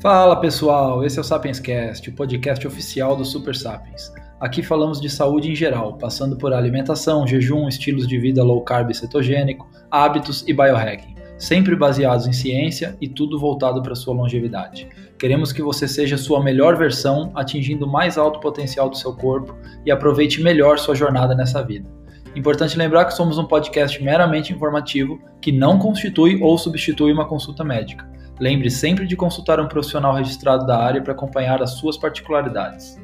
Fala 0.00 0.34
pessoal, 0.36 1.04
esse 1.04 1.18
é 1.18 1.20
o 1.20 1.24
Sapienscast, 1.24 2.08
o 2.08 2.14
podcast 2.14 2.66
oficial 2.66 3.14
do 3.14 3.22
Super 3.22 3.54
Sapiens. 3.54 4.10
Aqui 4.40 4.62
falamos 4.62 4.98
de 4.98 5.10
saúde 5.10 5.50
em 5.50 5.54
geral, 5.54 5.98
passando 5.98 6.38
por 6.38 6.54
alimentação, 6.54 7.26
jejum, 7.26 7.68
estilos 7.68 8.08
de 8.08 8.18
vida 8.18 8.42
low 8.42 8.62
carb 8.62 8.90
e 8.90 8.94
cetogênico, 8.94 9.68
hábitos 9.90 10.42
e 10.48 10.54
biohacking, 10.54 11.16
sempre 11.36 11.76
baseados 11.76 12.26
em 12.26 12.32
ciência 12.32 12.96
e 12.98 13.06
tudo 13.06 13.38
voltado 13.38 13.82
para 13.82 13.94
sua 13.94 14.14
longevidade. 14.14 14.88
Queremos 15.18 15.52
que 15.52 15.60
você 15.60 15.86
seja 15.86 16.16
sua 16.16 16.42
melhor 16.42 16.78
versão, 16.78 17.30
atingindo 17.34 17.84
o 17.84 17.92
mais 17.92 18.16
alto 18.16 18.40
potencial 18.40 18.88
do 18.88 18.96
seu 18.96 19.14
corpo 19.14 19.54
e 19.84 19.90
aproveite 19.90 20.42
melhor 20.42 20.78
sua 20.78 20.94
jornada 20.94 21.34
nessa 21.34 21.62
vida. 21.62 21.86
Importante 22.34 22.78
lembrar 22.78 23.04
que 23.04 23.12
somos 23.12 23.36
um 23.36 23.44
podcast 23.44 24.02
meramente 24.02 24.50
informativo 24.50 25.20
que 25.42 25.52
não 25.52 25.78
constitui 25.78 26.40
ou 26.40 26.56
substitui 26.56 27.12
uma 27.12 27.28
consulta 27.28 27.62
médica. 27.62 28.08
Lembre 28.40 28.70
sempre 28.70 29.06
de 29.06 29.14
consultar 29.14 29.60
um 29.60 29.68
profissional 29.68 30.14
registrado 30.14 30.64
da 30.66 30.82
área 30.82 31.02
para 31.02 31.12
acompanhar 31.12 31.62
as 31.62 31.72
suas 31.72 31.98
particularidades. 31.98 32.98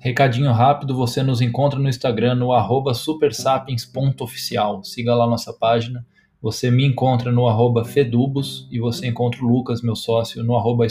Recadinho 0.00 0.50
rápido, 0.50 0.96
você 0.96 1.22
nos 1.22 1.40
encontra 1.40 1.78
no 1.78 1.88
Instagram 1.88 2.34
no 2.34 2.52
arroba 2.52 2.92
supersapiens.oficial. 2.92 4.82
Siga 4.82 5.14
lá 5.14 5.28
nossa 5.28 5.52
página. 5.52 6.04
Você 6.42 6.72
me 6.72 6.84
encontra 6.84 7.30
no 7.30 7.46
arroba 7.46 7.84
fedubos 7.84 8.66
e 8.68 8.80
você 8.80 9.06
encontra 9.06 9.44
o 9.44 9.48
Lucas, 9.48 9.80
meu 9.80 9.94
sócio, 9.94 10.42
no 10.42 10.56
arroba. 10.56 10.84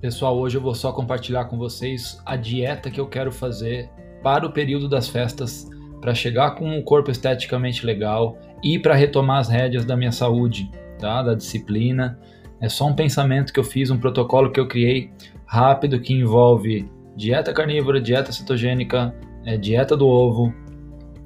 Pessoal, 0.00 0.38
hoje 0.38 0.58
eu 0.58 0.60
vou 0.60 0.74
só 0.74 0.92
compartilhar 0.92 1.46
com 1.46 1.56
vocês 1.56 2.20
a 2.26 2.36
dieta 2.36 2.90
que 2.90 3.00
eu 3.00 3.06
quero 3.06 3.32
fazer 3.32 3.88
para 4.22 4.44
o 4.44 4.52
período 4.52 4.90
das 4.90 5.08
festas, 5.08 5.70
para 6.02 6.14
chegar 6.14 6.50
com 6.50 6.68
um 6.68 6.82
corpo 6.82 7.10
esteticamente 7.10 7.84
legal 7.86 8.36
e 8.62 8.78
para 8.78 8.94
retomar 8.94 9.38
as 9.38 9.48
rédeas 9.48 9.86
da 9.86 9.96
minha 9.96 10.12
saúde, 10.12 10.70
tá? 10.98 11.22
Da 11.22 11.34
disciplina. 11.34 12.18
É 12.60 12.68
só 12.68 12.86
um 12.86 12.94
pensamento 12.94 13.54
que 13.54 13.58
eu 13.58 13.64
fiz, 13.64 13.90
um 13.90 13.96
protocolo 13.96 14.52
que 14.52 14.60
eu 14.60 14.68
criei 14.68 15.10
rápido 15.46 15.98
que 15.98 16.12
envolve 16.12 16.86
dieta 17.16 17.54
carnívora, 17.54 17.98
dieta 17.98 18.32
cetogênica, 18.32 19.14
é, 19.46 19.56
dieta 19.56 19.96
do 19.96 20.06
ovo. 20.06 20.52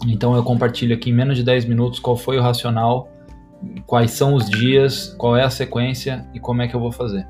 Então 0.07 0.37
eu 0.37 0.45
compartilho 0.45 0.95
aqui 0.95 1.11
em 1.11 1.15
menos 1.15 1.37
de 1.37 1.43
10 1.43 1.65
minutos 1.65 1.99
qual 1.99 2.17
foi 2.17 2.39
o 2.39 2.43
racional, 2.43 3.11
quais 3.84 4.12
são 4.12 4.33
os 4.33 4.49
dias, 4.49 5.12
qual 5.19 5.37
é 5.37 5.43
a 5.43 5.51
sequência 5.51 6.25
e 6.33 6.39
como 6.39 6.62
é 6.62 6.69
que 6.69 6.77
eu 6.77 6.81
vou 6.81 6.93
fazer. 6.93 7.27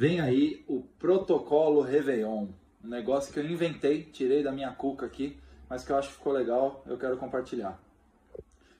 Vem 0.00 0.18
aí 0.18 0.64
o 0.66 0.80
protocolo 0.98 1.82
Réveillon, 1.82 2.46
um 2.82 2.88
negócio 2.88 3.30
que 3.34 3.38
eu 3.38 3.44
inventei, 3.44 4.04
tirei 4.04 4.42
da 4.42 4.50
minha 4.50 4.70
cuca 4.72 5.04
aqui, 5.04 5.36
mas 5.68 5.84
que 5.84 5.92
eu 5.92 5.96
acho 5.96 6.08
que 6.08 6.14
ficou 6.14 6.32
legal, 6.32 6.82
eu 6.86 6.96
quero 6.96 7.18
compartilhar. 7.18 7.78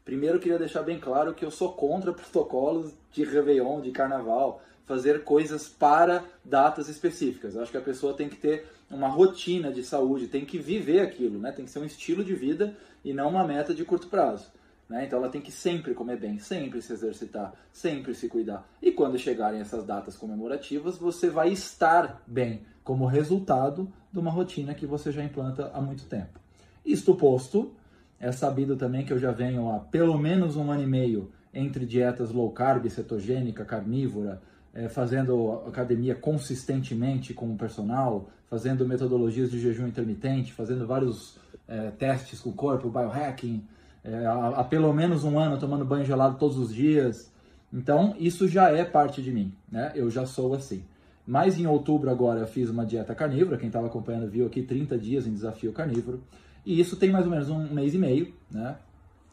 Primeiro, 0.03 0.39
eu 0.39 0.41
queria 0.41 0.59
deixar 0.59 0.81
bem 0.81 0.99
claro 0.99 1.35
que 1.35 1.45
eu 1.45 1.51
sou 1.51 1.75
contra 1.75 2.15
protocolos 2.15 2.95
de 3.13 3.23
Réveillon, 3.23 3.83
de 3.83 3.91
Carnaval, 3.91 4.63
fazer 4.87 5.23
coisas 5.23 5.69
para 5.69 6.25
datas 6.43 6.89
específicas. 6.89 7.55
Eu 7.55 7.61
acho 7.61 7.71
que 7.71 7.77
a 7.77 7.83
pessoa 7.83 8.15
tem 8.15 8.31
que 8.31 8.37
ter 8.37 8.65
uma 8.91 9.09
rotina 9.09 9.71
de 9.71 9.83
saúde, 9.83 10.27
tem 10.27 10.47
que 10.47 10.59
viver 10.59 11.01
aquilo, 11.01 11.39
né? 11.39 11.53
tem 11.53 11.67
que 11.67 11.71
ser 11.71 11.81
um 11.81 11.85
estilo 11.85 12.25
de 12.25 12.35
vida 12.35 12.75
e 13.05 13.13
não 13.13 13.29
uma 13.29 13.47
meta 13.47 13.75
de 13.75 13.85
curto 13.85 14.07
prazo. 14.07 14.51
Né? 14.91 15.05
Então 15.07 15.21
ela 15.21 15.29
tem 15.29 15.41
que 15.41 15.53
sempre 15.53 15.95
comer 15.95 16.19
bem, 16.19 16.41
sempre 16.41 16.83
se 16.83 16.93
exercitar, 16.93 17.55
sempre 17.73 18.13
se 18.13 18.29
cuidar. 18.29 18.69
E 18.83 18.91
quando 18.91 19.17
chegarem 19.17 19.61
essas 19.61 19.85
datas 19.85 20.17
comemorativas, 20.17 20.99
você 20.99 21.31
vai 21.31 21.53
estar 21.53 22.21
bem, 22.27 22.63
como 22.83 23.07
resultado 23.07 23.91
de 24.13 24.19
uma 24.19 24.33
rotina 24.33 24.75
que 24.75 24.87
você 24.87 25.13
já 25.13 25.23
implanta 25.23 25.71
há 25.73 25.81
muito 25.81 26.07
tempo. 26.07 26.41
Isto 26.85 27.15
posto, 27.15 27.73
é 28.19 28.33
sabido 28.33 28.77
também 28.77 29.05
que 29.05 29.13
eu 29.13 29.19
já 29.19 29.31
venho 29.31 29.71
há 29.71 29.79
pelo 29.79 30.19
menos 30.19 30.57
um 30.57 30.73
ano 30.73 30.83
e 30.83 30.87
meio 30.87 31.31
entre 31.55 31.87
dietas 31.87 32.33
low 32.33 32.51
carb, 32.51 32.89
cetogênica, 32.91 33.65
carnívora, 33.65 34.43
é, 34.75 34.89
fazendo 34.89 35.63
academia 35.69 36.17
consistentemente 36.17 37.33
com 37.33 37.53
o 37.53 37.57
personal, 37.57 38.29
fazendo 38.49 38.87
metodologias 38.87 39.53
de 39.53 39.61
jejum 39.61 39.87
intermitente, 39.87 40.53
fazendo 40.53 40.85
vários 40.85 41.39
é, 41.69 41.93
testes 41.93 42.41
com 42.41 42.51
o 42.51 42.55
corpo, 42.55 42.91
biohacking, 42.91 43.65
é, 44.05 44.27
há, 44.27 44.49
há, 44.49 44.65
pelo 44.65 44.93
menos 44.93 45.25
um 45.25 45.39
ano 45.39 45.59
tomando 45.59 45.85
banho 45.85 46.05
gelado 46.05 46.39
todos 46.39 46.59
os 46.59 46.73
dias. 46.73 47.33
Então, 47.73 48.15
isso 48.19 48.49
já 48.49 48.71
é 48.71 48.85
parte 48.85 49.23
de 49.23 49.31
mim, 49.31 49.55
né? 49.71 49.93
Eu 49.95 50.11
já 50.11 50.27
sou 50.27 50.55
assim. 50.55 50.85
Mas 51.27 51.59
em 51.59 51.67
outubro 51.67 52.11
agora 52.11 52.41
eu 52.41 52.47
fiz 52.47 52.71
uma 52.71 52.85
dieta 52.85 53.15
carnívora, 53.15 53.57
quem 53.57 53.69
estava 53.69 53.87
acompanhando 53.87 54.29
viu 54.29 54.47
aqui 54.47 54.63
30 54.63 54.99
dias 54.99 55.27
em 55.27 55.33
desafio 55.33 55.73
carnívoro. 55.73 56.23
E 56.65 56.81
isso 56.81 56.97
tem 56.97 57.11
mais 57.11 57.25
ou 57.25 57.31
menos 57.31 57.49
um 57.49 57.73
mês 57.73 57.95
e 57.95 57.99
meio, 57.99 58.35
né? 58.51 58.77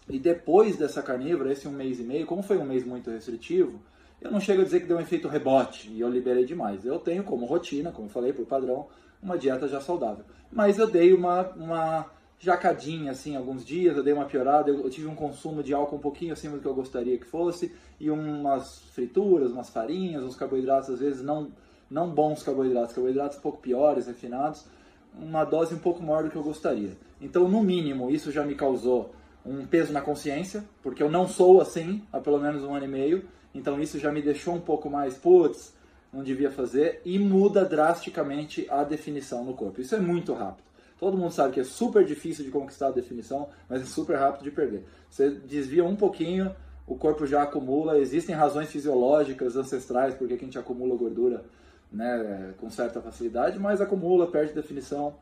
E 0.09 0.19
depois 0.19 0.77
dessa 0.77 1.01
carnívora, 1.01 1.51
esse 1.51 1.67
um 1.67 1.71
mês 1.71 1.99
e 1.99 2.03
meio, 2.03 2.25
como 2.25 2.41
foi 2.41 2.57
um 2.57 2.65
mês 2.65 2.85
muito 2.85 3.09
restritivo, 3.09 3.79
eu 4.21 4.31
não 4.31 4.39
chego 4.39 4.61
a 4.61 4.65
dizer 4.65 4.81
que 4.81 4.85
deu 4.85 4.97
um 4.97 5.01
efeito 5.01 5.27
rebote 5.27 5.89
e 5.89 5.99
eu 5.99 6.09
liberei 6.09 6.45
demais. 6.45 6.85
Eu 6.85 6.97
tenho 6.99 7.23
como 7.23 7.45
rotina, 7.45 7.91
como 7.91 8.07
eu 8.07 8.11
falei, 8.11 8.31
por 8.31 8.45
padrão, 8.45 8.87
uma 9.21 9.37
dieta 9.37 9.67
já 9.67 9.81
saudável. 9.81 10.23
Mas 10.51 10.77
eu 10.77 10.89
dei 10.89 11.13
uma, 11.13 11.41
uma 11.49 12.05
jacadinha, 12.39 13.11
assim, 13.11 13.35
alguns 13.35 13.65
dias, 13.65 13.97
eu 13.97 14.03
dei 14.03 14.13
uma 14.13 14.25
piorada, 14.25 14.69
eu, 14.69 14.89
tive 14.89 15.07
um 15.07 15.15
consumo 15.15 15.63
de 15.63 15.73
álcool 15.73 15.95
um 15.95 15.99
pouquinho 15.99 16.33
acima 16.33 16.55
do 16.55 16.61
que 16.61 16.67
eu 16.67 16.75
gostaria 16.75 17.17
que 17.17 17.25
fosse, 17.25 17.73
e 17.99 18.11
umas 18.11 18.79
frituras, 18.93 19.51
umas 19.51 19.69
farinhas, 19.69 20.23
uns 20.23 20.35
carboidratos, 20.35 20.89
às 20.89 20.99
vezes 20.99 21.23
não, 21.23 21.51
não 21.89 22.09
bons 22.09 22.43
carboidratos, 22.43 22.93
carboidratos 22.93 23.37
um 23.37 23.41
pouco 23.41 23.59
piores, 23.59 24.05
refinados, 24.05 24.65
uma 25.19 25.43
dose 25.43 25.73
um 25.73 25.79
pouco 25.79 26.03
maior 26.03 26.23
do 26.23 26.29
que 26.29 26.35
eu 26.35 26.43
gostaria. 26.43 26.95
Então, 27.19 27.47
no 27.47 27.63
mínimo, 27.63 28.11
isso 28.11 28.31
já 28.31 28.45
me 28.45 28.53
causou 28.53 29.13
um 29.43 29.65
peso 29.65 29.91
na 29.91 30.01
consciência, 30.01 30.63
porque 30.83 31.01
eu 31.01 31.09
não 31.09 31.27
sou 31.27 31.59
assim 31.59 32.03
há 32.11 32.19
pelo 32.19 32.39
menos 32.39 32.63
um 32.63 32.75
ano 32.75 32.85
e 32.85 32.87
meio, 32.87 33.25
então 33.55 33.79
isso 33.79 33.97
já 33.97 34.11
me 34.11 34.21
deixou 34.21 34.53
um 34.53 34.61
pouco 34.61 34.89
mais, 34.89 35.15
putz, 35.15 35.73
não 36.13 36.21
devia 36.21 36.51
fazer, 36.51 37.01
e 37.03 37.17
muda 37.17 37.65
drasticamente 37.65 38.67
a 38.69 38.83
definição 38.83 39.43
no 39.43 39.53
corpo. 39.53 39.81
Isso 39.81 39.95
é 39.95 39.99
muito 39.99 40.33
rápido. 40.33 40.66
Todo 40.99 41.17
mundo 41.17 41.31
sabe 41.31 41.53
que 41.53 41.59
é 41.59 41.63
super 41.63 42.03
difícil 42.03 42.43
de 42.43 42.51
conquistar 42.51 42.87
a 42.87 42.91
definição, 42.91 43.49
mas 43.69 43.81
é 43.81 43.85
super 43.85 44.17
rápido 44.17 44.43
de 44.43 44.51
perder. 44.51 44.83
Você 45.09 45.29
desvia 45.29 45.85
um 45.85 45.95
pouquinho, 45.95 46.55
o 46.87 46.95
corpo 46.95 47.25
já 47.27 47.43
acumula. 47.43 47.99
Existem 47.99 48.33
razões 48.33 48.69
fisiológicas, 48.69 49.55
ancestrais, 49.55 50.15
porque 50.15 50.33
a 50.33 50.37
gente 50.37 50.57
acumula 50.57 50.95
gordura 50.95 51.43
né, 51.91 52.53
com 52.57 52.69
certa 52.69 52.99
facilidade, 53.01 53.59
mas 53.59 53.79
acumula, 53.79 54.27
perde 54.27 54.53
definição. 54.53 55.15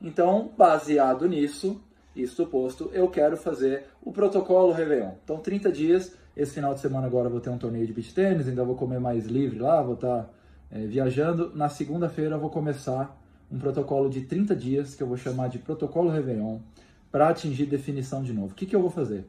Então, 0.00 0.50
baseado 0.56 1.28
nisso, 1.28 1.80
isso 2.14 2.46
posto, 2.46 2.90
eu 2.92 3.08
quero 3.08 3.36
fazer 3.36 3.84
o 4.02 4.12
protocolo 4.12 4.72
Réveillon. 4.72 5.12
Então, 5.24 5.38
30 5.38 5.70
dias. 5.72 6.16
Esse 6.36 6.54
final 6.54 6.72
de 6.72 6.78
semana 6.78 7.04
agora 7.04 7.28
vou 7.28 7.40
ter 7.40 7.50
um 7.50 7.58
torneio 7.58 7.84
de 7.84 7.92
beach 7.92 8.14
tênis, 8.14 8.46
ainda 8.46 8.64
vou 8.64 8.76
comer 8.76 9.00
mais 9.00 9.26
livre 9.26 9.58
lá, 9.58 9.82
vou 9.82 9.94
estar 9.94 10.22
tá, 10.22 10.30
é, 10.70 10.86
viajando. 10.86 11.50
Na 11.54 11.68
segunda-feira 11.68 12.38
vou 12.38 12.48
começar 12.48 13.18
um 13.50 13.58
protocolo 13.58 14.08
de 14.10 14.22
30 14.22 14.54
dias, 14.54 14.94
que 14.94 15.02
eu 15.02 15.06
vou 15.06 15.16
chamar 15.16 15.48
de 15.48 15.58
protocolo 15.58 16.10
Réveillon, 16.10 16.58
para 17.10 17.28
atingir 17.28 17.66
definição 17.66 18.22
de 18.22 18.32
novo. 18.32 18.52
O 18.52 18.54
que, 18.54 18.66
que 18.66 18.76
eu 18.76 18.80
vou 18.80 18.90
fazer? 18.90 19.24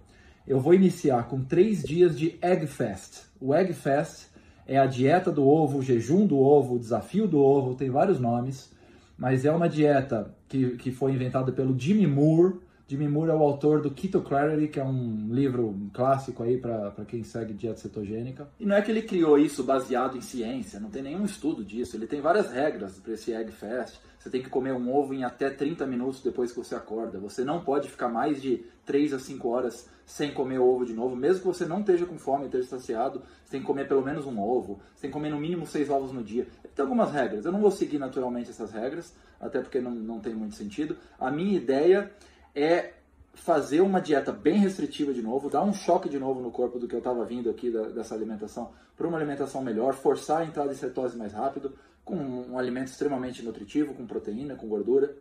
Eu 0.47 0.59
vou 0.59 0.73
iniciar 0.73 1.27
com 1.27 1.43
três 1.43 1.83
dias 1.83 2.17
de 2.17 2.37
Egg 2.41 2.67
Fast. 2.67 3.21
O 3.39 3.53
Egg 3.53 3.73
Fast 3.73 4.27
é 4.67 4.77
a 4.77 4.85
dieta 4.85 5.31
do 5.31 5.47
ovo, 5.47 5.79
o 5.79 5.81
jejum 5.81 6.25
do 6.25 6.37
ovo, 6.37 6.75
o 6.75 6.79
desafio 6.79 7.27
do 7.27 7.39
ovo, 7.39 7.75
tem 7.75 7.89
vários 7.89 8.19
nomes, 8.19 8.71
mas 9.17 9.45
é 9.45 9.51
uma 9.51 9.69
dieta 9.69 10.33
que, 10.47 10.71
que 10.77 10.91
foi 10.91 11.13
inventada 11.13 11.51
pelo 11.51 11.77
Jimmy 11.79 12.07
Moore, 12.07 12.59
Jimmy 12.89 13.07
Moore 13.07 13.29
é 13.29 13.33
o 13.35 13.43
autor 13.43 13.83
do 13.83 13.91
Keto 13.91 14.19
Clarity, 14.19 14.67
que 14.67 14.79
é 14.79 14.83
um 14.83 15.27
livro 15.29 15.77
clássico 15.93 16.41
aí 16.41 16.57
para 16.57 17.05
quem 17.07 17.23
segue 17.23 17.53
dieta 17.53 17.79
cetogênica. 17.79 18.49
E 18.59 18.65
não 18.65 18.75
é 18.75 18.81
que 18.81 18.89
ele 18.89 19.03
criou 19.03 19.37
isso 19.37 19.63
baseado 19.63 20.17
em 20.17 20.21
ciência, 20.21 20.79
não 20.79 20.89
tem 20.89 21.03
nenhum 21.03 21.23
estudo 21.23 21.63
disso. 21.63 21.95
Ele 21.95 22.07
tem 22.07 22.19
várias 22.19 22.51
regras 22.51 22.97
para 22.97 23.13
esse 23.13 23.31
Egg 23.31 23.51
Fast. 23.51 23.99
Você 24.19 24.29
tem 24.29 24.43
que 24.43 24.49
comer 24.49 24.73
um 24.73 24.93
ovo 24.93 25.13
em 25.13 25.23
até 25.23 25.49
30 25.49 25.87
minutos 25.87 26.21
depois 26.21 26.51
que 26.51 26.57
você 26.57 26.75
acorda. 26.75 27.17
Você 27.19 27.45
não 27.45 27.63
pode 27.63 27.89
ficar 27.89 28.09
mais 28.09 28.41
de 28.41 28.65
3 28.85 29.13
a 29.13 29.19
5 29.19 29.47
horas 29.47 29.89
sem 30.05 30.33
comer 30.33 30.59
ovo 30.59 30.85
de 30.85 30.93
novo. 30.93 31.15
Mesmo 31.15 31.39
que 31.39 31.47
você 31.47 31.65
não 31.65 31.79
esteja 31.79 32.05
com 32.05 32.17
fome, 32.17 32.45
esteja 32.45 32.67
saciado, 32.67 33.21
você 33.45 33.51
tem 33.51 33.61
que 33.61 33.65
comer 33.65 33.87
pelo 33.87 34.03
menos 34.03 34.25
um 34.25 34.37
ovo. 34.37 34.81
Você 34.93 35.03
tem 35.03 35.09
que 35.09 35.13
comer 35.13 35.29
no 35.29 35.39
mínimo 35.39 35.65
6 35.65 35.89
ovos 35.89 36.11
no 36.11 36.21
dia. 36.21 36.45
Tem 36.75 36.83
algumas 36.83 37.11
regras. 37.11 37.45
Eu 37.45 37.51
não 37.53 37.61
vou 37.61 37.71
seguir 37.71 37.97
naturalmente 37.97 38.49
essas 38.49 38.73
regras, 38.73 39.15
até 39.39 39.61
porque 39.61 39.79
não, 39.79 39.91
não 39.91 40.19
tem 40.19 40.35
muito 40.35 40.55
sentido. 40.55 40.97
A 41.17 41.31
minha 41.31 41.55
ideia 41.55 42.11
é 42.53 42.95
fazer 43.33 43.79
uma 43.79 44.01
dieta 44.01 44.33
bem 44.33 44.57
restritiva 44.57 45.13
de 45.13 45.21
novo, 45.21 45.49
dar 45.49 45.63
um 45.63 45.73
choque 45.73 46.09
de 46.09 46.19
novo 46.19 46.41
no 46.41 46.51
corpo 46.51 46.77
do 46.77 46.89
que 46.89 46.95
eu 46.95 46.99
estava 46.99 47.23
vindo 47.23 47.49
aqui 47.49 47.71
da, 47.71 47.83
dessa 47.83 48.13
alimentação 48.13 48.71
para 48.97 49.07
uma 49.07 49.17
alimentação 49.17 49.63
melhor, 49.63 49.93
forçar 49.93 50.41
a 50.41 50.45
entrada 50.45 50.73
em 50.73 50.75
cetose 50.75 51.17
mais 51.17 51.31
rápido, 51.31 51.73
com 52.03 52.15
um 52.15 52.57
alimento 52.57 52.87
extremamente 52.87 53.43
nutritivo, 53.43 53.93
com 53.93 54.05
proteína, 54.05 54.55
com 54.55 54.67
gordura. 54.67 55.15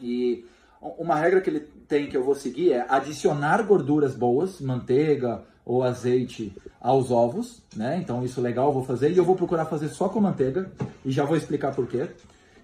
E 0.00 0.44
uma 0.80 1.14
regra 1.16 1.40
que 1.40 1.50
ele 1.50 1.60
tem 1.88 2.08
que 2.08 2.16
eu 2.16 2.24
vou 2.24 2.34
seguir 2.34 2.72
é 2.72 2.86
adicionar 2.88 3.62
gorduras 3.62 4.14
boas, 4.14 4.60
manteiga 4.60 5.42
ou 5.64 5.82
azeite 5.82 6.52
aos 6.80 7.10
ovos, 7.10 7.62
né? 7.76 7.98
Então 7.98 8.24
isso 8.24 8.40
legal, 8.40 8.68
eu 8.68 8.72
vou 8.72 8.84
fazer 8.84 9.10
e 9.10 9.16
eu 9.16 9.24
vou 9.24 9.36
procurar 9.36 9.66
fazer 9.66 9.88
só 9.88 10.08
com 10.08 10.20
manteiga 10.20 10.70
e 11.04 11.10
já 11.10 11.24
vou 11.24 11.36
explicar 11.36 11.74
por 11.74 11.86
quê. 11.86 12.08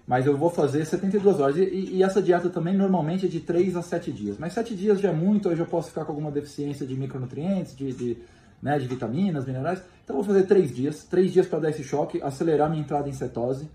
Mas 0.07 0.25
eu 0.25 0.37
vou 0.37 0.49
fazer 0.49 0.85
72 0.85 1.39
horas. 1.39 1.57
E, 1.57 1.63
e, 1.63 2.01
essa 2.01 2.21
dieta 2.21 2.49
também 2.49 2.73
normalmente 2.73 3.25
é 3.25 3.29
de 3.29 3.41
3 3.41 3.75
a 3.75 3.81
7 3.81 4.09
dias. 4.09 4.37
Mas 4.39 4.53
7 4.53 4.73
dias 4.73 5.01
já 5.01 5.09
é 5.09 5.13
muito, 5.13 5.49
eu 5.49 5.55
já 5.55 5.65
posso 5.65 5.89
ficar 5.89 6.05
com 6.05 6.13
alguma 6.13 6.31
deficiência 6.31 6.87
de 6.87 6.95
micronutrientes, 6.95 7.75
de, 7.75 7.91
de, 7.91 8.17
né, 8.61 8.77
de 8.79 8.87
vitaminas, 8.87 9.45
minerais. 9.45 9.81
Então 10.03 10.15
vou 10.15 10.25
fazer 10.25 10.43
3 10.43 10.73
dias. 10.73 11.03
3 11.03 11.31
dias 11.31 11.47
para 11.47 11.59
dar 11.59 11.69
esse 11.69 11.83
choque, 11.83 12.21
acelerar 12.21 12.69
minha 12.69 12.81
entrada 12.81 13.07
em 13.09 13.13
cetose 13.13 13.69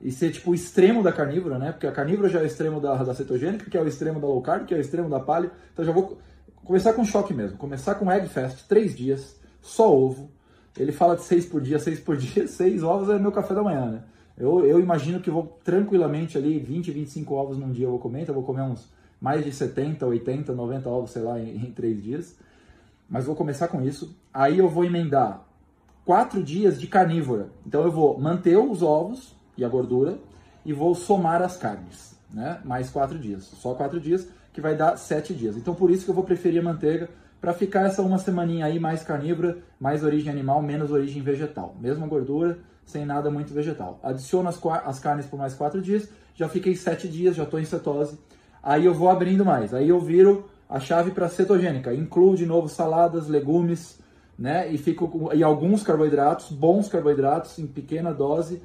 e 0.00 0.10
ser 0.12 0.32
tipo 0.32 0.50
o 0.50 0.54
extremo 0.54 1.02
da 1.02 1.12
carnívora, 1.12 1.58
né? 1.58 1.72
Porque 1.72 1.86
a 1.86 1.92
carnívora 1.92 2.28
já 2.28 2.40
é 2.40 2.42
o 2.42 2.46
extremo 2.46 2.80
da, 2.80 2.94
da 2.96 3.14
cetogênica, 3.14 3.70
que 3.70 3.76
é 3.76 3.80
o 3.80 3.88
extremo 3.88 4.20
da 4.20 4.26
low 4.26 4.42
carb, 4.42 4.66
que 4.66 4.74
é 4.74 4.76
o 4.76 4.80
extremo 4.80 5.08
da 5.08 5.20
paleo. 5.20 5.50
Então 5.72 5.84
já 5.84 5.92
vou 5.92 6.18
começar 6.64 6.92
com 6.92 7.04
choque 7.04 7.32
mesmo. 7.32 7.56
Começar 7.56 7.94
com 7.94 8.10
egg 8.10 8.28
fast, 8.28 8.68
3 8.68 8.94
dias, 8.94 9.40
só 9.62 9.94
ovo. 9.94 10.30
Ele 10.76 10.92
fala 10.92 11.16
de 11.16 11.22
6 11.22 11.46
por 11.46 11.60
dia, 11.60 11.78
6 11.78 12.00
por 12.00 12.16
dia, 12.16 12.46
6 12.48 12.82
ovos 12.82 13.08
é 13.08 13.18
meu 13.18 13.32
café 13.32 13.54
da 13.54 13.62
manhã, 13.62 13.86
né? 13.86 14.02
Eu, 14.36 14.66
eu 14.66 14.80
imagino 14.80 15.20
que 15.20 15.30
vou 15.30 15.58
tranquilamente 15.62 16.36
ali, 16.36 16.58
20, 16.58 16.90
25 16.90 17.34
ovos 17.34 17.56
num 17.56 17.70
dia 17.70 17.86
eu 17.86 17.90
vou 17.90 18.00
comer, 18.00 18.22
então 18.22 18.34
eu 18.34 18.40
vou 18.40 18.44
comer 18.44 18.62
uns 18.62 18.92
mais 19.20 19.44
de 19.44 19.52
70, 19.52 20.04
80, 20.04 20.52
90 20.52 20.88
ovos, 20.88 21.10
sei 21.12 21.22
lá, 21.22 21.38
em, 21.38 21.56
em 21.56 21.70
3 21.70 22.02
dias. 22.02 22.36
Mas 23.08 23.26
vou 23.26 23.34
começar 23.34 23.68
com 23.68 23.82
isso. 23.82 24.16
Aí 24.32 24.58
eu 24.58 24.68
vou 24.68 24.84
emendar 24.84 25.44
4 26.04 26.42
dias 26.42 26.80
de 26.80 26.86
carnívora. 26.86 27.48
Então 27.66 27.82
eu 27.82 27.90
vou 27.90 28.18
manter 28.18 28.56
os 28.56 28.82
ovos 28.82 29.34
e 29.56 29.64
a 29.64 29.68
gordura 29.68 30.18
e 30.64 30.72
vou 30.72 30.94
somar 30.94 31.42
as 31.42 31.56
carnes, 31.56 32.18
né? 32.32 32.60
Mais 32.64 32.90
4 32.90 33.18
dias. 33.18 33.44
Só 33.44 33.74
4 33.74 34.00
dias, 34.00 34.28
que 34.52 34.60
vai 34.60 34.76
dar 34.76 34.96
7 34.96 35.34
dias. 35.34 35.56
Então 35.56 35.74
por 35.74 35.90
isso 35.90 36.04
que 36.04 36.10
eu 36.10 36.14
vou 36.14 36.24
preferir 36.24 36.60
a 36.60 36.64
manteiga 36.64 37.08
para 37.40 37.52
ficar 37.52 37.86
essa 37.86 38.00
uma 38.00 38.18
semaninha 38.18 38.64
aí 38.64 38.80
mais 38.80 39.02
carnívora, 39.02 39.58
mais 39.78 40.02
origem 40.02 40.32
animal, 40.32 40.62
menos 40.62 40.90
origem 40.90 41.22
vegetal. 41.22 41.76
Mesma 41.78 42.06
gordura, 42.06 42.58
sem 42.86 43.04
nada 43.04 43.30
muito 43.30 43.52
vegetal. 43.52 44.00
Adiciono 44.02 44.48
as, 44.48 44.58
as 44.84 44.98
carnes 44.98 45.26
por 45.26 45.38
mais 45.38 45.54
4 45.54 45.80
dias, 45.80 46.08
já 46.34 46.48
fiquei 46.48 46.74
7 46.74 47.08
dias, 47.08 47.36
já 47.36 47.44
estou 47.44 47.60
em 47.60 47.64
cetose. 47.64 48.18
Aí 48.62 48.86
eu 48.86 48.94
vou 48.94 49.10
abrindo 49.10 49.44
mais, 49.44 49.74
aí 49.74 49.90
eu 49.90 50.00
viro 50.00 50.48
a 50.74 50.80
chave 50.80 51.12
para 51.12 51.28
cetogênica. 51.28 51.94
Incluo 51.94 52.34
de 52.34 52.44
novo 52.44 52.68
saladas, 52.68 53.28
legumes, 53.28 54.00
né? 54.36 54.68
E 54.72 54.76
fico 54.76 55.06
com, 55.06 55.32
e 55.32 55.40
alguns 55.40 55.84
carboidratos, 55.84 56.50
bons 56.50 56.88
carboidratos 56.88 57.60
em 57.60 57.66
pequena 57.68 58.12
dose 58.12 58.60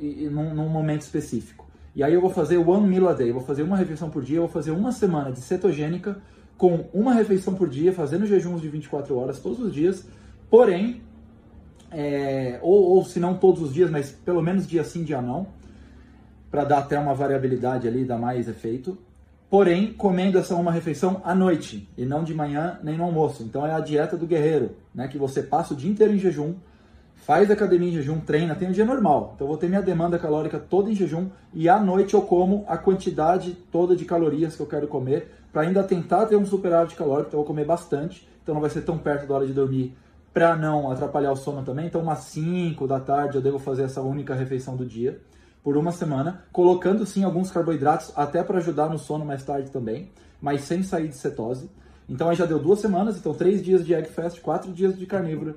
e, 0.00 0.24
e 0.24 0.28
num, 0.28 0.52
num, 0.52 0.68
momento 0.68 1.02
específico. 1.02 1.64
E 1.94 2.02
aí 2.02 2.12
eu 2.12 2.20
vou 2.20 2.30
fazer 2.30 2.56
one 2.56 2.88
meal 2.88 3.08
a 3.08 3.12
day, 3.12 3.30
vou 3.30 3.42
fazer 3.42 3.62
uma 3.62 3.76
refeição 3.76 4.10
por 4.10 4.24
dia, 4.24 4.40
vou 4.40 4.48
fazer 4.48 4.72
uma 4.72 4.90
semana 4.90 5.30
de 5.30 5.38
cetogênica 5.40 6.20
com 6.58 6.86
uma 6.92 7.14
refeição 7.14 7.54
por 7.54 7.68
dia, 7.68 7.92
fazendo 7.92 8.26
jejuns 8.26 8.60
de 8.60 8.68
24 8.68 9.16
horas 9.16 9.38
todos 9.38 9.60
os 9.60 9.72
dias. 9.72 10.04
Porém, 10.50 11.00
é, 11.92 12.58
ou, 12.60 12.96
ou 12.96 13.04
se 13.04 13.20
não 13.20 13.36
todos 13.36 13.62
os 13.62 13.72
dias, 13.72 13.88
mas 13.88 14.10
pelo 14.10 14.42
menos 14.42 14.66
dia 14.66 14.82
sim, 14.82 15.04
dia 15.04 15.22
não, 15.22 15.46
para 16.50 16.64
dar 16.64 16.78
até 16.78 16.98
uma 16.98 17.14
variabilidade 17.14 17.86
ali, 17.86 18.04
dar 18.04 18.18
mais 18.18 18.48
efeito. 18.48 18.98
Porém, 19.48 19.92
comendo 19.92 20.38
essa 20.38 20.56
uma 20.56 20.72
refeição 20.72 21.20
à 21.24 21.34
noite 21.34 21.88
e 21.96 22.04
não 22.04 22.24
de 22.24 22.34
manhã 22.34 22.80
nem 22.82 22.96
no 22.96 23.04
almoço. 23.04 23.44
Então 23.44 23.64
é 23.64 23.72
a 23.72 23.80
dieta 23.80 24.16
do 24.16 24.26
guerreiro, 24.26 24.72
né? 24.94 25.06
Que 25.06 25.18
você 25.18 25.42
passa 25.42 25.72
o 25.72 25.76
dia 25.76 25.90
inteiro 25.90 26.12
em 26.12 26.18
jejum, 26.18 26.54
faz 27.14 27.48
academia 27.50 27.88
em 27.88 27.92
jejum, 27.92 28.18
treina, 28.18 28.56
tem 28.56 28.68
um 28.68 28.72
dia 28.72 28.84
normal. 28.84 29.32
Então 29.34 29.46
eu 29.46 29.50
vou 29.50 29.56
ter 29.56 29.68
minha 29.68 29.82
demanda 29.82 30.18
calórica 30.18 30.58
toda 30.58 30.90
em 30.90 30.94
jejum 30.96 31.28
e 31.54 31.68
à 31.68 31.78
noite 31.78 32.14
eu 32.14 32.22
como 32.22 32.64
a 32.66 32.76
quantidade 32.76 33.52
toda 33.70 33.94
de 33.94 34.04
calorias 34.04 34.56
que 34.56 34.62
eu 34.62 34.66
quero 34.66 34.88
comer 34.88 35.32
para 35.52 35.62
ainda 35.62 35.82
tentar 35.84 36.26
ter 36.26 36.36
um 36.36 36.44
superávit 36.44 36.96
calórico. 36.96 37.28
Então 37.28 37.40
eu 37.40 37.44
vou 37.44 37.54
comer 37.54 37.64
bastante, 37.64 38.28
então 38.42 38.52
não 38.54 38.60
vai 38.60 38.70
ser 38.70 38.82
tão 38.82 38.98
perto 38.98 39.28
da 39.28 39.34
hora 39.36 39.46
de 39.46 39.52
dormir 39.52 39.96
para 40.34 40.54
não 40.54 40.90
atrapalhar 40.90 41.32
o 41.32 41.36
sono 41.36 41.62
também. 41.62 41.86
Então, 41.86 42.02
umas 42.02 42.18
5 42.18 42.86
da 42.86 43.00
tarde 43.00 43.36
eu 43.36 43.40
devo 43.40 43.58
fazer 43.58 43.84
essa 43.84 44.02
única 44.02 44.34
refeição 44.34 44.76
do 44.76 44.84
dia 44.84 45.18
por 45.66 45.76
uma 45.76 45.90
semana, 45.90 46.44
colocando 46.52 47.04
sim 47.04 47.24
alguns 47.24 47.50
carboidratos 47.50 48.12
até 48.14 48.40
para 48.40 48.58
ajudar 48.58 48.88
no 48.88 49.00
sono 49.00 49.24
mais 49.24 49.42
tarde 49.42 49.68
também, 49.68 50.12
mas 50.40 50.60
sem 50.60 50.84
sair 50.84 51.08
de 51.08 51.16
cetose. 51.16 51.68
Então 52.08 52.28
aí 52.28 52.36
já 52.36 52.46
deu 52.46 52.60
duas 52.60 52.78
semanas, 52.78 53.18
então 53.18 53.34
três 53.34 53.60
dias 53.64 53.84
de 53.84 53.92
egg 53.92 54.08
fast, 54.08 54.40
quatro 54.40 54.70
dias 54.72 54.96
de 54.96 55.04
carnívora, 55.06 55.56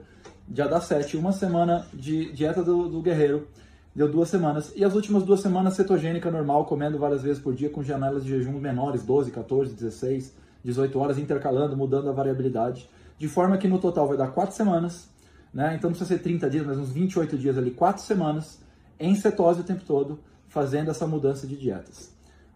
já 0.52 0.66
dá 0.66 0.82
sete. 0.82 1.16
Uma 1.16 1.32
semana 1.32 1.86
de 1.94 2.32
dieta 2.32 2.64
do, 2.64 2.90
do 2.90 3.04
guerreiro, 3.04 3.48
deu 3.94 4.12
duas 4.12 4.30
semanas. 4.30 4.74
E 4.76 4.84
as 4.84 4.96
últimas 4.96 5.22
duas 5.22 5.42
semanas 5.42 5.76
cetogênica 5.76 6.32
normal, 6.32 6.66
comendo 6.66 6.98
várias 6.98 7.22
vezes 7.22 7.40
por 7.40 7.54
dia 7.54 7.70
com 7.70 7.84
janelas 7.84 8.24
de 8.24 8.32
jejum 8.32 8.54
menores, 8.54 9.04
12, 9.04 9.30
14, 9.30 9.76
16, 9.76 10.34
18 10.64 11.00
horas, 11.00 11.20
intercalando, 11.20 11.78
mudando 11.78 12.10
a 12.10 12.14
variabilidade 12.14 12.90
de 13.16 13.28
forma 13.28 13.60
que 13.60 13.68
no 13.68 13.78
total 13.78 14.08
vai 14.08 14.18
dar 14.18 14.30
4 14.30 14.56
semanas, 14.56 15.08
né? 15.54 15.76
então 15.76 15.92
não 15.92 15.96
precisa 15.96 16.18
ser 16.18 16.24
30 16.24 16.50
dias, 16.50 16.66
mas 16.66 16.80
uns 16.80 16.90
28 16.90 17.38
dias 17.38 17.60
ali, 17.60 17.70
4 17.70 18.02
semanas 18.02 18.68
em 19.00 19.16
cetose 19.16 19.62
o 19.62 19.64
tempo 19.64 19.84
todo, 19.86 20.20
fazendo 20.48 20.92
essa 20.92 21.08
mudança 21.08 21.48
de 21.48 21.56
dietas. 21.56 22.14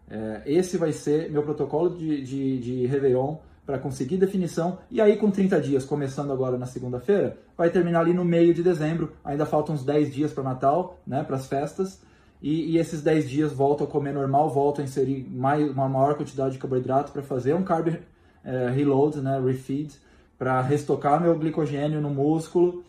É, 0.08 0.42
esse 0.44 0.76
vai 0.76 0.92
ser 0.92 1.30
meu 1.30 1.42
protocolo 1.42 1.96
de, 1.96 2.22
de, 2.22 2.58
de 2.58 2.86
Réveillon 2.86 3.36
para 3.64 3.78
conseguir 3.78 4.18
definição, 4.18 4.78
e 4.90 5.00
aí 5.00 5.16
com 5.16 5.30
30 5.30 5.58
dias, 5.60 5.84
começando 5.86 6.30
agora 6.30 6.58
na 6.58 6.66
segunda-feira, 6.66 7.38
vai 7.56 7.70
terminar 7.70 8.00
ali 8.00 8.12
no 8.12 8.24
meio 8.24 8.52
de 8.52 8.62
dezembro, 8.62 9.12
ainda 9.24 9.46
faltam 9.46 9.74
uns 9.74 9.82
10 9.82 10.12
dias 10.12 10.32
para 10.32 10.42
Natal, 10.42 11.00
né, 11.06 11.24
para 11.24 11.36
as 11.36 11.46
festas, 11.46 12.02
e, 12.42 12.72
e, 12.72 12.78
esses 12.78 13.00
10 13.00 13.30
dias 13.30 13.52
volto 13.54 13.84
a 13.84 13.86
comer 13.86 14.12
normal, 14.12 14.50
volto 14.50 14.82
a 14.82 14.84
inserir 14.84 15.26
mais, 15.30 15.70
uma 15.70 15.88
maior 15.88 16.14
quantidade 16.14 16.52
de 16.52 16.58
carboidrato 16.58 17.10
para 17.10 17.22
fazer 17.22 17.54
um 17.54 17.62
carb 17.62 17.96
é, 18.44 18.68
reload, 18.68 19.22
né, 19.22 19.40
refeed, 19.40 19.94
para 20.36 20.60
restocar 20.60 21.22
meu 21.22 21.38
glicogênio 21.38 22.02
no 22.02 22.10
músculo 22.10 22.84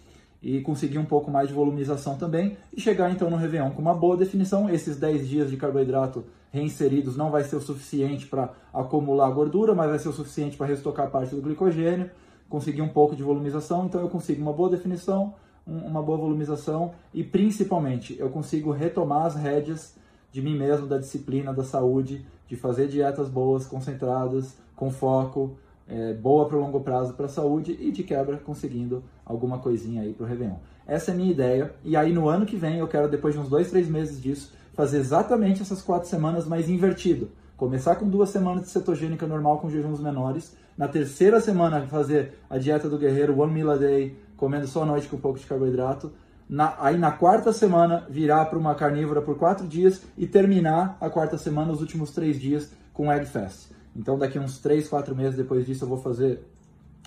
e 0.45 0.61
conseguir 0.61 0.99
um 0.99 1.05
pouco 1.05 1.31
mais 1.31 1.47
de 1.47 1.55
volumização 1.55 2.17
também 2.17 2.55
e 2.71 2.79
chegar 2.79 3.09
então 3.09 3.31
no 3.31 3.35
Réveillon 3.35 3.71
com 3.71 3.81
uma 3.81 3.95
boa 3.95 4.15
definição. 4.15 4.69
Esses 4.69 4.95
10 4.95 5.27
dias 5.27 5.49
de 5.49 5.57
carboidrato 5.57 6.23
reinseridos 6.51 7.17
não 7.17 7.31
vai 7.31 7.43
ser 7.43 7.55
o 7.55 7.59
suficiente 7.61 8.27
para 8.27 8.53
acumular 8.71 9.31
gordura, 9.31 9.73
mas 9.73 9.89
vai 9.89 9.97
ser 9.97 10.07
o 10.07 10.13
suficiente 10.13 10.55
para 10.55 10.67
restocar 10.67 11.09
parte 11.09 11.33
do 11.33 11.41
glicogênio, 11.41 12.11
conseguir 12.47 12.83
um 12.83 12.87
pouco 12.87 13.15
de 13.15 13.23
volumização, 13.23 13.87
então 13.87 13.99
eu 13.99 14.07
consigo 14.07 14.39
uma 14.39 14.53
boa 14.53 14.69
definição, 14.69 15.33
uma 15.65 16.03
boa 16.03 16.19
volumização 16.19 16.93
e 17.11 17.23
principalmente 17.23 18.15
eu 18.19 18.29
consigo 18.29 18.71
retomar 18.71 19.25
as 19.25 19.33
rédeas 19.33 19.95
de 20.31 20.43
mim 20.43 20.55
mesmo, 20.55 20.85
da 20.85 20.99
disciplina, 20.99 21.51
da 21.55 21.63
saúde, 21.63 22.23
de 22.47 22.55
fazer 22.55 22.87
dietas 22.87 23.29
boas, 23.29 23.65
concentradas, 23.65 24.55
com 24.75 24.91
foco, 24.91 25.57
é, 25.87 26.13
boa 26.13 26.47
para 26.47 26.57
o 26.57 26.59
longo 26.59 26.79
prazo 26.79 27.13
para 27.13 27.25
a 27.25 27.29
saúde 27.29 27.77
e 27.79 27.91
de 27.91 28.03
quebra 28.03 28.37
conseguindo 28.37 29.03
alguma 29.25 29.59
coisinha 29.59 30.01
aí 30.01 30.13
para 30.13 30.25
o 30.25 30.27
Réveillon. 30.27 30.57
Essa 30.87 31.11
é 31.11 31.13
a 31.13 31.17
minha 31.17 31.31
ideia 31.31 31.73
e 31.83 31.95
aí 31.95 32.13
no 32.13 32.27
ano 32.27 32.45
que 32.45 32.55
vem 32.55 32.77
eu 32.77 32.87
quero, 32.87 33.09
depois 33.09 33.33
de 33.33 33.39
uns 33.39 33.49
dois, 33.49 33.69
três 33.69 33.87
meses 33.87 34.21
disso, 34.21 34.53
fazer 34.73 34.99
exatamente 34.99 35.61
essas 35.61 35.81
quatro 35.81 36.07
semanas, 36.09 36.45
mas 36.45 36.69
invertido. 36.69 37.29
Começar 37.57 37.95
com 37.95 38.09
duas 38.09 38.29
semanas 38.29 38.63
de 38.63 38.69
cetogênica 38.69 39.25
normal 39.25 39.59
com 39.59 39.69
jejuns 39.69 39.99
menores. 39.99 40.55
Na 40.77 40.89
terceira 40.89 41.39
semana 41.39 41.87
fazer 41.87 42.33
a 42.49 42.57
dieta 42.57 42.89
do 42.89 42.97
guerreiro, 42.97 43.39
one 43.39 43.53
meal 43.53 43.71
a 43.71 43.77
day, 43.77 44.17
comendo 44.35 44.67
só 44.67 44.83
à 44.83 44.85
noite 44.85 45.07
com 45.07 45.15
um 45.15 45.21
pouco 45.21 45.39
de 45.39 45.45
carboidrato. 45.45 46.11
Na, 46.49 46.75
aí 46.79 46.97
na 46.97 47.11
quarta 47.11 47.53
semana 47.53 48.05
virar 48.09 48.45
para 48.45 48.59
uma 48.59 48.75
carnívora 48.75 49.21
por 49.21 49.37
quatro 49.37 49.65
dias 49.65 50.01
e 50.17 50.27
terminar 50.27 50.97
a 50.99 51.09
quarta 51.09 51.37
semana, 51.37 51.71
os 51.71 51.79
últimos 51.79 52.11
três 52.11 52.39
dias, 52.39 52.71
com 52.93 53.11
egg 53.11 53.25
fast. 53.25 53.74
Então, 53.95 54.17
daqui 54.17 54.37
uns 54.37 54.59
3, 54.59 54.87
4 54.87 55.15
meses 55.15 55.35
depois 55.35 55.65
disso, 55.65 55.85
eu 55.85 55.89
vou 55.89 55.97
fazer 55.97 56.41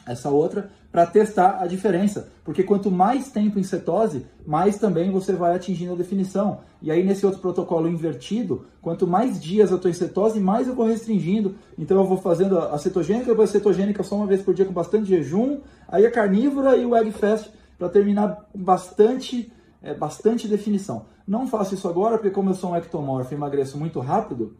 essa 0.06 0.30
outra 0.30 0.70
para 0.90 1.04
testar 1.06 1.58
a 1.60 1.66
diferença. 1.66 2.28
Porque 2.44 2.62
quanto 2.62 2.90
mais 2.90 3.30
tempo 3.30 3.58
em 3.58 3.62
cetose, 3.62 4.24
mais 4.46 4.78
também 4.78 5.10
você 5.10 5.34
vai 5.34 5.54
atingindo 5.54 5.92
a 5.92 5.96
definição. 5.96 6.60
E 6.80 6.90
aí, 6.90 7.04
nesse 7.04 7.26
outro 7.26 7.40
protocolo 7.40 7.88
invertido, 7.88 8.64
quanto 8.80 9.06
mais 9.06 9.40
dias 9.40 9.70
eu 9.70 9.76
estou 9.76 9.90
em 9.90 9.94
cetose, 9.94 10.40
mais 10.40 10.66
eu 10.66 10.74
vou 10.74 10.86
restringindo. 10.86 11.56
Então, 11.76 11.98
eu 11.98 12.04
vou 12.04 12.16
fazendo 12.16 12.58
a 12.58 12.78
cetogênica, 12.78 13.26
depois 13.26 13.50
a 13.50 13.52
cetogênica 13.52 14.02
só 14.02 14.16
uma 14.16 14.26
vez 14.26 14.40
por 14.40 14.54
dia 14.54 14.64
com 14.64 14.72
bastante 14.72 15.08
jejum, 15.08 15.60
aí 15.86 16.06
a 16.06 16.10
carnívora 16.10 16.76
e 16.76 16.86
o 16.86 16.96
egg 16.96 17.12
fast 17.12 17.50
para 17.78 17.88
terminar 17.88 18.48
bastante, 18.54 19.52
é, 19.82 19.94
bastante 19.94 20.48
definição. 20.48 21.06
Não 21.26 21.46
faço 21.46 21.74
isso 21.74 21.86
agora, 21.86 22.16
porque 22.16 22.30
como 22.30 22.50
eu 22.50 22.54
sou 22.54 22.70
um 22.70 22.76
ectomorfo 22.76 23.32
e 23.32 23.36
emagreço 23.36 23.78
muito 23.78 24.00
rápido, 24.00 24.56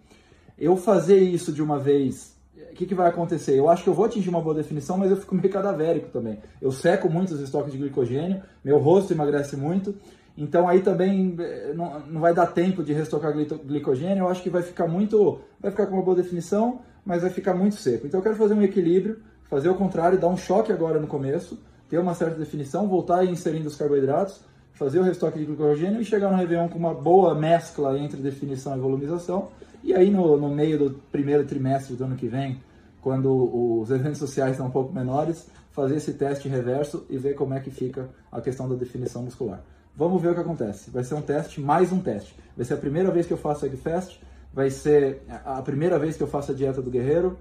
eu 0.59 0.77
fazer 0.77 1.19
isso 1.19 1.53
de 1.53 1.63
uma 1.63 1.79
vez, 1.79 2.37
o 2.71 2.75
que, 2.75 2.87
que 2.87 2.95
vai 2.95 3.09
acontecer? 3.09 3.57
Eu 3.57 3.69
acho 3.69 3.85
que 3.85 3.89
eu 3.89 3.95
vou 3.95 4.05
atingir 4.05 4.29
uma 4.29 4.41
boa 4.41 4.55
definição, 4.55 4.99
mas 4.99 5.11
eu 5.11 5.17
fico 5.17 5.35
meio 5.35 5.51
cadavérico 5.51 6.09
também. 6.11 6.39
Eu 6.61 6.73
seco 6.73 7.09
muito 7.09 7.33
os 7.35 7.41
estoques 7.41 7.73
de 7.73 7.79
glicogênio, 7.79 8.43
meu 8.65 8.79
rosto 8.79 9.13
emagrece 9.13 9.57
muito, 9.57 9.95
então 10.37 10.69
aí 10.69 10.81
também 10.81 11.35
eh, 11.39 11.73
não, 11.75 12.01
não 12.01 12.21
vai 12.21 12.33
dar 12.33 12.47
tempo 12.47 12.83
de 12.83 12.93
restocar 12.93 13.33
glicogênio, 13.33 14.23
eu 14.25 14.29
acho 14.29 14.43
que 14.43 14.51
vai 14.51 14.63
ficar 14.63 14.87
muito, 14.87 15.41
vai 15.61 15.71
ficar 15.71 15.87
com 15.87 15.95
uma 15.95 16.03
boa 16.03 16.17
definição, 16.17 16.81
mas 17.05 17.23
vai 17.23 17.31
ficar 17.31 17.55
muito 17.55 17.77
seco. 17.77 18.07
Então 18.07 18.21
eu 18.21 18.23
quero 18.23 18.37
fazer 18.37 18.55
um 18.55 18.63
equilíbrio, 18.63 19.19
fazer 19.49 19.69
o 19.69 19.75
contrário, 19.75 20.19
dar 20.19 20.29
um 20.29 20.37
choque 20.37 20.71
agora 20.71 21.01
no 21.01 21.07
começo, 21.07 21.59
ter 21.89 21.99
uma 21.99 22.15
certa 22.15 22.37
definição, 22.37 22.87
voltar 22.87 23.25
inserindo 23.25 23.67
os 23.67 23.77
carboidratos, 23.77 24.41
fazer 24.75 25.01
o 25.01 25.03
restoque 25.03 25.39
de 25.39 25.45
glicogênio 25.45 26.01
e 26.01 26.05
chegar 26.05 26.31
no 26.31 26.37
Réveillon 26.37 26.69
com 26.69 26.79
uma 26.79 26.95
boa 26.95 27.35
mescla 27.35 27.99
entre 27.99 28.21
definição 28.21 28.77
e 28.77 28.81
volumização. 28.81 29.49
E 29.83 29.95
aí 29.95 30.11
no, 30.11 30.37
no 30.37 30.49
meio 30.49 30.79
do 30.79 30.91
primeiro 31.11 31.45
trimestre 31.45 31.95
do 31.95 32.05
ano 32.05 32.17
que 32.17 32.27
vem, 32.29 32.61
quando 33.01 33.81
os 33.81 33.91
eventos 33.91 34.19
sociais 34.19 34.53
estão 34.53 34.67
um 34.67 34.71
pouco 34.71 34.93
menores, 34.93 35.49
fazer 35.71 35.97
esse 35.97 36.15
teste 36.15 36.49
reverso 36.49 37.07
e 37.09 37.17
ver 37.17 37.35
como 37.35 37.55
é 37.55 37.61
que 37.61 37.71
fica 37.71 38.09
a 38.31 38.41
questão 38.41 38.69
da 38.69 38.75
definição 38.75 39.23
muscular. 39.23 39.63
Vamos 39.95 40.21
ver 40.21 40.31
o 40.31 40.35
que 40.35 40.41
acontece. 40.41 40.91
Vai 40.91 41.05
ser 41.05 41.15
um 41.15 41.23
teste, 41.23 41.61
mais 41.61 41.93
um 41.93 42.01
teste. 42.01 42.35
Vai 42.57 42.65
ser 42.65 42.75
a 42.75 42.79
primeira 42.79 43.11
vez 43.11 43.27
que 43.27 43.33
eu 43.33 43.37
faço 43.37 43.67
Eggfest, 43.67 44.21
vai 44.53 44.71
ser 44.71 45.23
a 45.45 45.63
primeira 45.63 45.99
vez 45.99 46.17
que 46.17 46.23
eu 46.23 46.27
faço 46.27 46.53
a 46.53 46.55
dieta 46.55 46.83
do 46.83 46.91
guerreiro, 46.91 47.37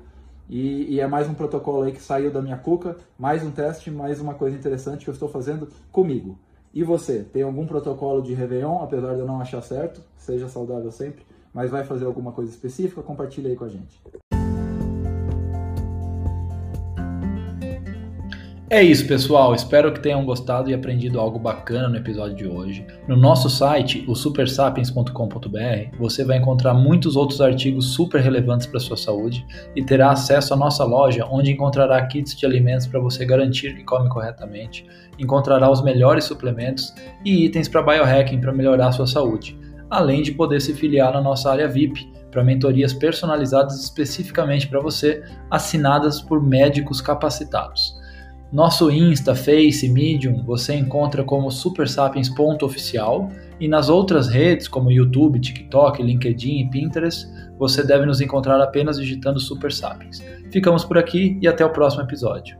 e, 0.49 0.93
e, 0.93 0.99
é 1.01 1.07
mais 1.07 1.27
um 1.27 1.33
protocolo 1.33 1.83
aí 1.83 1.91
que 1.91 2.01
saiu 2.01 2.31
da 2.31 2.41
minha 2.41 2.57
cuca, 2.57 2.95
mais 3.17 3.43
um 3.43 3.51
teste, 3.51 3.91
mais 3.91 4.21
uma 4.21 4.33
coisa 4.33 4.55
interessante 4.55 5.03
que 5.03 5.09
eu 5.09 5.13
estou 5.13 5.27
fazendo 5.27 5.67
comigo. 5.91 6.39
E 6.73 6.83
você, 6.83 7.19
tem 7.19 7.43
algum 7.43 7.67
protocolo 7.67 8.21
de 8.21 8.33
Réveillon, 8.33 8.81
apesar 8.81 9.15
de 9.15 9.19
eu 9.19 9.25
não 9.25 9.41
achar 9.41 9.61
certo, 9.61 10.01
seja 10.15 10.47
saudável 10.47 10.89
sempre, 10.89 11.25
mas 11.57 11.71
vai 11.71 11.83
fazer 11.83 12.05
alguma 12.05 12.31
coisa 12.31 12.51
específica? 12.51 13.01
Compartilha 13.01 13.49
aí 13.49 13.55
com 13.55 13.65
a 13.65 13.67
gente. 13.67 13.99
É 18.69 18.83
isso, 18.83 19.07
pessoal. 19.07 19.55
Espero 19.55 19.91
que 19.91 19.99
tenham 19.99 20.23
gostado 20.23 20.69
e 20.69 20.73
aprendido 20.75 21.19
algo 21.19 21.39
bacana 21.39 21.89
no 21.89 21.95
episódio 21.95 22.35
de 22.35 22.45
hoje. 22.45 22.85
No 23.07 23.15
nosso 23.17 23.49
site, 23.49 24.05
o 24.07 24.13
supersapiens.com.br, 24.13 25.97
você 25.97 26.23
vai 26.23 26.37
encontrar 26.37 26.75
muitos 26.75 27.15
outros 27.15 27.41
artigos 27.41 27.93
super 27.93 28.21
relevantes 28.21 28.67
para 28.67 28.79
sua 28.79 28.95
saúde 28.95 29.43
e 29.75 29.83
terá 29.83 30.11
acesso 30.11 30.53
à 30.53 30.57
nossa 30.57 30.83
loja, 30.83 31.25
onde 31.25 31.49
encontrará 31.49 32.05
kits 32.05 32.35
de 32.35 32.45
alimentos 32.45 32.85
para 32.85 32.99
você 32.99 33.25
garantir 33.25 33.75
que 33.75 33.83
come 33.83 34.07
corretamente, 34.09 34.85
encontrará 35.17 35.71
os 35.71 35.81
melhores 35.81 36.25
suplementos 36.25 36.93
e 37.25 37.45
itens 37.45 37.67
para 37.67 37.81
biohacking 37.81 38.39
para 38.39 38.53
melhorar 38.53 38.89
a 38.89 38.91
sua 38.91 39.07
saúde, 39.07 39.57
além 39.89 40.21
de 40.21 40.31
poder 40.31 40.61
se 40.61 40.73
filiar 40.73 41.13
na 41.13 41.21
nossa 41.21 41.51
área 41.51 41.67
VIP 41.67 42.11
para 42.31 42.43
mentorias 42.43 42.93
personalizadas 42.93 43.79
especificamente 43.81 44.67
para 44.67 44.79
você, 44.79 45.23
assinadas 45.49 46.21
por 46.21 46.41
médicos 46.41 47.01
capacitados. 47.01 47.95
Nosso 48.51 48.89
Insta, 48.89 49.35
Face, 49.35 49.89
Medium 49.89 50.43
você 50.45 50.73
encontra 50.73 51.23
como 51.23 51.51
supersapiens.oficial 51.51 53.29
e 53.59 53.67
nas 53.67 53.89
outras 53.89 54.27
redes 54.27 54.67
como 54.67 54.91
YouTube, 54.91 55.39
TikTok, 55.39 56.01
LinkedIn 56.01 56.59
e 56.59 56.69
Pinterest 56.69 57.27
você 57.57 57.83
deve 57.83 58.05
nos 58.05 58.21
encontrar 58.21 58.61
apenas 58.61 58.97
digitando 58.97 59.39
Super 59.39 59.71
Sapiens. 59.71 60.23
Ficamos 60.51 60.85
por 60.85 60.97
aqui 60.97 61.37
e 61.41 61.47
até 61.47 61.65
o 61.65 61.71
próximo 61.71 62.03
episódio. 62.03 62.57